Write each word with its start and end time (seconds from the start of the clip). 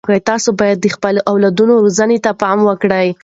تاسو 0.29 0.49
باید 0.59 0.77
د 0.81 0.87
خپلو 0.95 1.19
اولادونو 1.31 1.73
روزنې 1.83 2.17
ته 2.25 2.31
پام 2.41 2.59
وکړئ. 2.65 3.07